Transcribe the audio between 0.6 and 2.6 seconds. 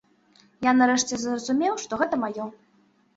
Я нарэшце зразумеў, што гэта маё.